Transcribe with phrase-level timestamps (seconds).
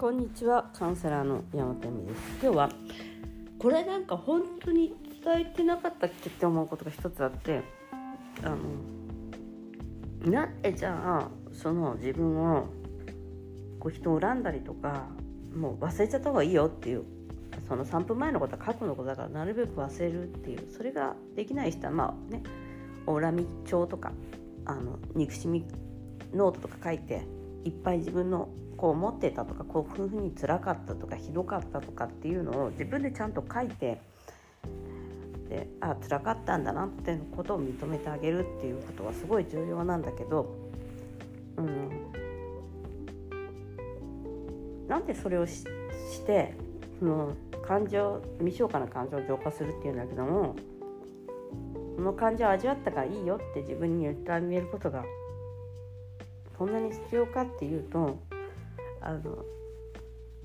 [0.00, 0.70] こんにちは。
[0.72, 2.22] カウンセラーの山本恵美です。
[2.40, 2.70] 今日は
[3.58, 7.60] これなんか本当に伝えてなかったっけって思うことが一つあって
[8.42, 8.56] あ
[10.24, 12.68] のなんでじゃあその自分を
[13.78, 15.06] こう人を恨んだりとか
[15.54, 17.04] もう忘れちゃった方がいいよっていう
[17.68, 22.42] その3分前のことは過去のことだからなるべく忘れるっていうそれができない人はまあね
[23.04, 24.12] 恨み帳とか
[24.64, 25.66] あの憎しみ
[26.32, 27.26] ノートとか書いて
[27.66, 28.48] いっぱい自分の
[28.80, 34.00] こう思ってたとかこういうふうに辛かったとかひどかったとかっていうのを自分でちゃんと書いて
[35.50, 40.56] であ辛かったんだなってことを認めてあげるっていうことはすごい重要なんだけど、
[41.58, 41.90] うん、
[44.88, 45.64] なんでそれをし
[46.10, 46.54] して
[47.00, 47.34] その
[47.68, 50.56] 感情未消化な感情を浄化するっていうんだけども
[51.96, 55.04] この感情を味わったからいいよって自分に言ってあげることが
[56.56, 58.18] そんなに必要かっていうと
[59.00, 59.44] あの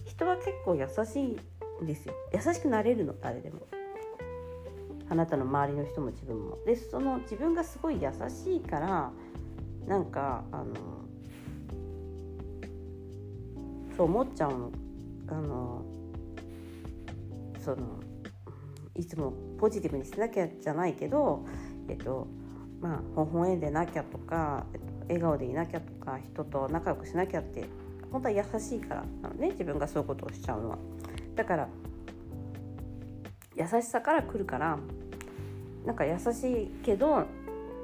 [0.05, 2.13] 人は結構優しいんですよ。
[2.33, 3.67] 優しくなれるの誰でも。
[5.07, 6.57] あなたの周りの人も自分も。
[6.65, 9.11] でその自分がすごい優しいから
[9.87, 10.73] なんかあの
[13.95, 14.71] そう思っちゃうの。
[15.27, 15.83] あの
[17.59, 17.99] その
[18.95, 21.45] いつもポジティブにしなきゃじゃないけど
[21.89, 22.27] えっと
[22.79, 27.65] まあ微笑んでなきゃとか、えっと、笑顔でいなきゃとか人と仲良くしなきゃって
[28.15, 30.77] 本当は優しいからなのね自分がそういうことをしちゃうのは。
[31.35, 31.67] だから
[33.57, 34.79] 優しさから来るから
[35.85, 37.25] なんか優しいけど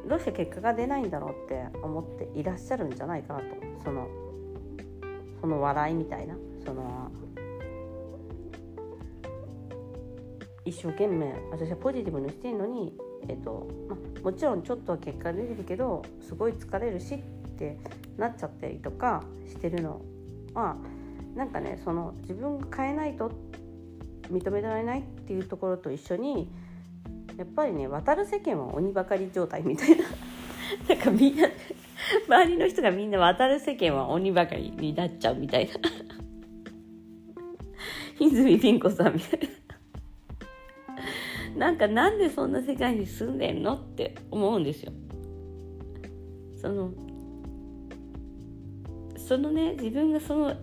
[0.07, 3.45] どうして結果が出ないんだろうって思っていらっしゃるんじゃないかなと
[3.83, 4.07] その
[5.41, 6.35] その笑いみたいな
[6.65, 7.11] その
[10.63, 12.93] 一生懸命私はポジティブにしてるのに、
[13.27, 17.17] えっとまもちろんちょっとは結果出てるけどすごい疲れるしっ
[17.57, 17.77] て
[18.17, 20.01] なっちゃったりとかしてるの
[20.53, 20.75] は
[21.35, 23.31] なんかねその自分が変えないと
[24.31, 26.49] 認められないっていうところと一緒に
[27.37, 30.05] やっぱりね渡る世間は鬼ばかり状態みたいな。
[30.87, 31.49] なんかみんな
[32.27, 35.73] 周りの人がみんな渡る世間は鬼ばかりになっちゃうみたいな。
[38.19, 39.39] 泉ピン子さんみたい
[41.55, 41.67] な。
[41.67, 44.93] なんかなんでそんな世界に住んでんのって思うんですよ。
[46.55, 46.91] その
[49.27, 50.55] そのね自分がその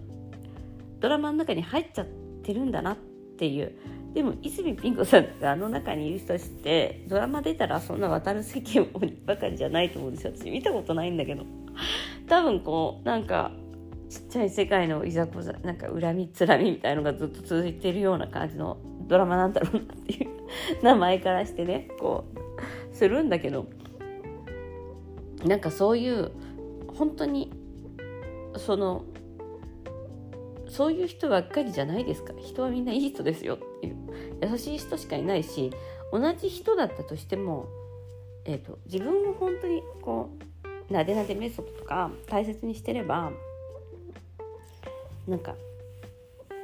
[1.00, 2.06] ドラマの中に入っちゃっ
[2.42, 2.96] てるんだなっ
[3.38, 3.72] ていう。
[4.14, 8.86] でも泉ピン子さんがあの中にいる人してドラマ出たらそんな渡る世間
[9.26, 10.32] ばかりじゃないと思うんですよ。
[10.34, 11.44] 私見たことないんだけど。
[12.26, 13.52] 多分こうなんか
[14.08, 20.30] ちっちゃい世界のいざこざなんか恨みつらみみたいのがずっと続いてるような感じのドラマなんだろうなっていう。
[20.82, 22.24] 名前からしてねこ
[22.92, 23.66] うするんだけど。
[25.44, 26.32] なんかそういう
[26.96, 27.52] 本当に
[28.58, 29.04] その
[30.68, 32.34] そういう人ばっかりじゃないですか。
[32.38, 33.96] 人はみんないい人ですよっていう。
[34.42, 35.72] 優しい人しかいないし
[36.12, 37.66] 同じ人だったとしても、
[38.44, 40.30] えーと、自分を本当にこ
[40.90, 43.30] うなでなでメソッドとか大切にしてれば
[45.26, 45.54] なんか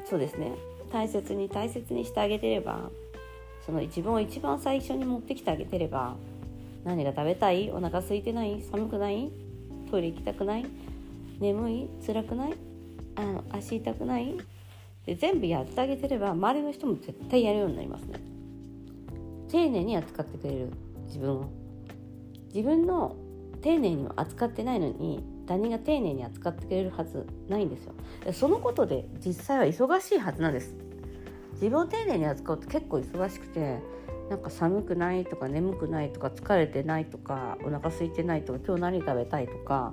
[0.09, 0.53] そうですね。
[0.93, 2.91] 大切に大切にしてあげてれば
[3.66, 6.15] その自分を一番最初に持ってきてあげてれば
[6.84, 7.71] 何が食べたい？
[7.71, 8.62] お腹空いてない？
[8.71, 9.31] 寒くない？
[9.91, 10.66] トイレ行きたくない？
[11.41, 11.89] 眠い？
[12.06, 12.55] 辛くない？
[13.17, 14.37] あの足痛くない？
[15.06, 18.21] で全部やってあげてれば周りの人も絶対やるようになりますね。
[19.50, 20.71] 丁寧に扱ってくれる。
[21.06, 21.50] 自分を。
[22.55, 23.17] 自分の
[23.62, 27.93] 丁寧に扱ってないのに他人が丁寧に扱ってくれるはずないんですよ。
[28.33, 30.75] そのことで実際は忙しいはずなんです。
[31.55, 33.81] 自分を丁寧に扱うと結構忙しくて
[34.31, 39.93] なんか寒くないとか眠くないとか疲れてないとかお腹空いてないとか今日何食べたいとか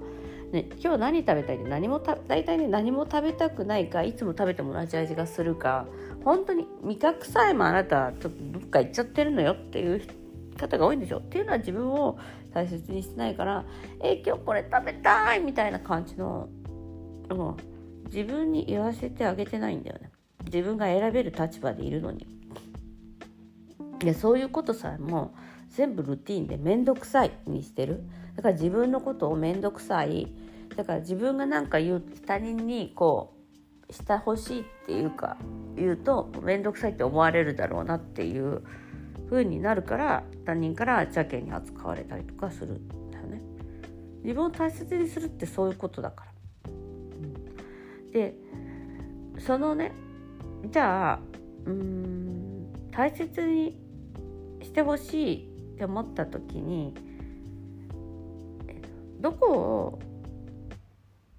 [0.51, 5.85] ね、今日何食べたいで何もた大体ね何も食べたくないかいつも食べても同じ味がするか
[6.25, 10.01] 本当に味覚さえもあなたちょっとどっか行っちゃってるのよっていう
[10.57, 11.19] 方が多いんでしょ。
[11.19, 12.19] っていうのは自分を
[12.53, 13.63] 大切にしてないから
[14.01, 16.49] え今日これ食べたいみたいな感じの、
[17.29, 17.55] うん、
[18.07, 20.11] 自分に言わせてあげてないんだよね。
[20.43, 22.27] 自分が選べる立場でいるのに。
[23.99, 25.33] でそういうことさえも
[25.69, 28.03] 全部ルーティンで面倒くさいにしてる。
[28.35, 30.31] だから自分のことを面倒くさい
[30.75, 33.35] だから自分が何か言う他人にこ
[33.89, 35.37] うしてほしいっていうか
[35.75, 38.63] 言うと面倒くさいって思われるだろうなっていう
[39.29, 43.41] 風になるから他人から邪険に扱われたりとかするんだよね。
[44.23, 46.31] 自分を大切にするってそういうことだから。
[48.11, 48.35] で
[49.39, 49.93] そのね
[50.69, 51.19] じゃあ
[51.65, 53.79] うん大切に
[54.61, 56.93] してほしいって思った時に
[59.21, 59.99] どこを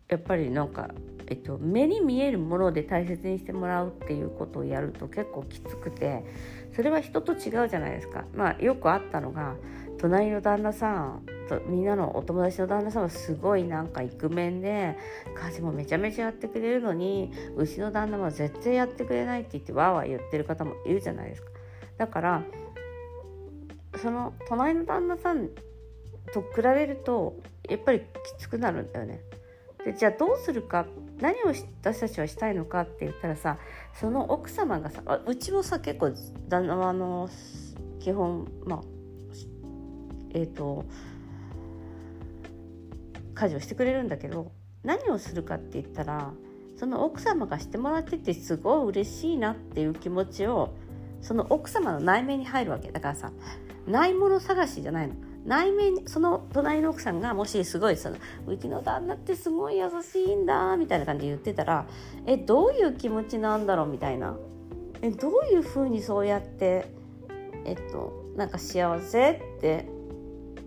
[0.09, 0.91] やっぱりなんか
[1.33, 6.25] えっと、目に見えるもので大切にしてもらうっていうことをやると結構きつくて
[6.77, 8.27] それは人と違うじゃないですか。
[8.35, 9.57] まあ、よくあったのが
[9.99, 14.99] 隣の旦那さんとみんなのお友達の旦那さんはすごいなんかイクメンで
[15.35, 21.49] 家事もめちゃめちゃやってくれるのにうちの旦那は絶対やってくれないって言ってわーわー言ってる方もいるじゃないですか。
[21.97, 22.43] だから
[23.97, 25.49] その隣の旦那さん
[26.33, 27.37] と比べると
[27.69, 28.05] やっぱりき
[28.39, 29.21] つくなるんだよね。
[29.85, 30.87] でじゃあどうするか
[31.21, 31.49] 何を
[31.81, 33.59] 私たちはしたいのかって言ったらさ
[33.95, 36.13] その奥様がさうちもさ結構
[36.49, 37.29] 旦那はあの
[38.01, 38.81] 基本まあ
[40.35, 40.85] えっ、ー、と
[43.35, 44.53] 家事をしてくれるんだけど
[44.85, 46.33] 何をするかって言ったら
[46.77, 50.75] その奥様がしてもらっててすごい嬉しいなっていう気持ちを
[51.21, 53.33] その奥様の内面に入るわけだからさ
[53.87, 58.17] ないもの探しじゃないの内面その隣の奥さんがもしすごいその
[58.47, 61.87] うちの旦那ってすごい優しいんだみたいな感じで言ってたら
[62.27, 63.87] えどういう気持ちなんだろう？
[63.89, 64.37] みたいな
[65.03, 66.87] えどういうふうにそうやって
[67.65, 69.89] えっとなんか幸せって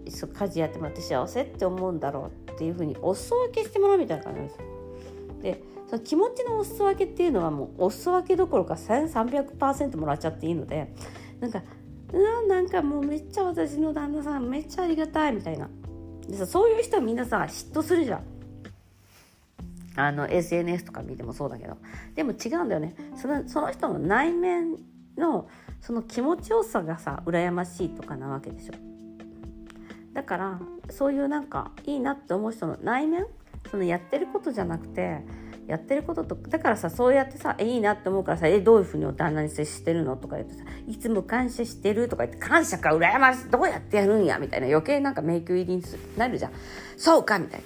[0.05, 4.65] 家事やってもらって幸せって思うんだろうっていうふうにお裾分けしてもらうみたいな感じなんですよ。
[5.41, 10.93] でその気持ちのお裾分けっていうのはもうお裾分けどころか1300%もらっちゃっていいので
[11.39, 11.61] なんか
[12.13, 15.69] うわなんかもうめっちゃ私の旦那さんめっちゃありがたいみたいな。
[16.27, 18.23] でさそういう人はみんなさ嫉妬するじゃん。
[19.97, 21.77] あの SNS とか見てもそうだけど。
[22.15, 22.95] でも違うんだよね。
[23.15, 24.77] そのその人の内面
[25.17, 25.47] の
[25.81, 28.73] その気持ちよさがさ羨ましいとかなわけでしょ。
[30.13, 30.59] だから
[30.89, 33.25] そういうなんかいいなって思う人の内面
[33.69, 35.21] そのやってることじゃなくて
[35.67, 45.83] やってることとだからさそうやってさいいなって思うからさえどういうふうにお旦那に接してるのとか言ってさいつも感謝してるとか言って感謝か羨ましいどうやってやるんやみたいな余計なんか迷宮入りに
[46.17, 46.51] なるじゃん。
[46.97, 47.65] そうかみたいな。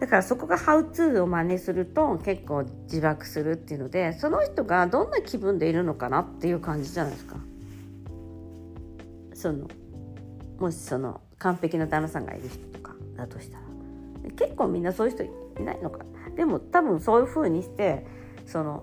[0.00, 7.36] だからそこがハウツーを真似すると結構自爆するっていうのでその人がどんな気分でいるのかなっていう感じじゃないですか。
[9.34, 9.68] その
[10.58, 13.62] もしその完璧な旦那さんがいる人とかだとしたら。
[14.36, 16.04] 結構みんなそういう人いないのか
[16.36, 18.06] でも多分そういう風にして
[18.46, 18.82] その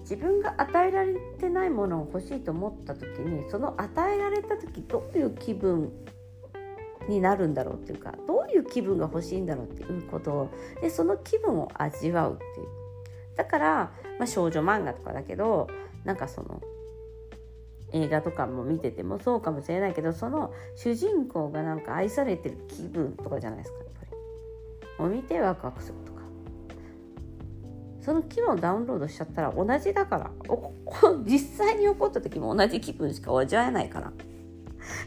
[0.00, 5.90] 自分が与えられてないものを欲しいと思った時にその与えられた時どういう気分
[7.08, 10.50] になるんだろうっていうかどういう気分が欲しいんだろうっていうことを
[10.80, 12.66] でその気分を味わうっていう
[13.36, 15.68] だから、まあ、少女漫画とかだけど
[16.04, 16.60] なんかその
[17.92, 24.06] 映画とかも見ててもそうかもしれないけどその主人公がなんか愛されてる気分とかじゃないですかやっぱ
[24.98, 25.04] り。
[25.04, 26.11] を見てワクワクすると
[28.02, 30.30] その気分をダウンロードしちゃったら同じだから
[31.24, 34.12] 実際に起こった時も同じ気分しか味わえないから。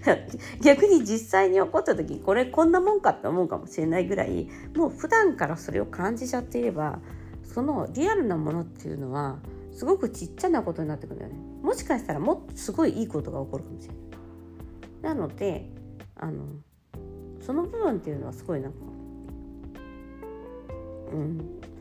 [0.63, 6.99] 逆に実際に起こった時これこんなもんかって思うかもしれないぐらいもう普段からそれを感じちゃっていれば
[7.43, 9.37] そのリアルなものっていうのは
[9.73, 11.37] すごくちっちゃなことになってくるんだよね。
[11.61, 13.93] もしかしたらもっとすごいいいことが起こるかもしれ
[15.03, 15.15] ない。
[15.15, 15.69] なので
[16.15, 16.45] あの
[17.41, 18.77] その部分っていうのはすごいなんか
[21.11, 21.74] うん。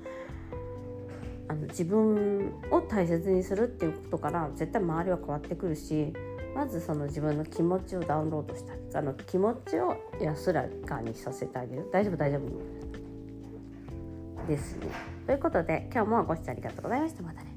[1.49, 6.13] あの自分を大切にするっていうことから絶対周りは変わってくるし
[6.55, 11.89] まずその自分の気持ちをダウンロードしたあの気持ちを安らかにさせてあげる。
[11.93, 12.85] 大丈夫大丈夫。
[14.47, 14.87] ですね。
[15.27, 17.23] ということで今日もご視聴ありがとうございました。
[17.23, 17.54] またね。